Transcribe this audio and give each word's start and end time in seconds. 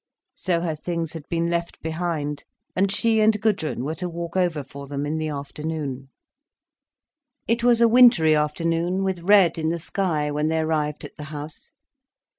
So 0.33 0.61
her 0.61 0.75
things 0.75 1.13
had 1.13 1.29
been 1.29 1.47
left 1.47 1.79
behind 1.79 2.43
and 2.75 2.91
she 2.91 3.19
and 3.19 3.39
Gudrun 3.39 3.83
were 3.83 3.93
to 3.93 4.09
walk 4.09 4.35
over 4.35 4.63
for 4.63 4.87
them, 4.87 5.05
in 5.05 5.19
the 5.19 5.27
afternoon. 5.27 6.09
It 7.47 7.63
was 7.63 7.81
a 7.81 7.87
wintry 7.87 8.33
afternoon, 8.35 9.03
with 9.03 9.19
red 9.19 9.59
in 9.59 9.69
the 9.69 9.77
sky, 9.77 10.31
when 10.31 10.47
they 10.47 10.57
arrived 10.57 11.05
at 11.05 11.17
the 11.17 11.25
house. 11.25 11.71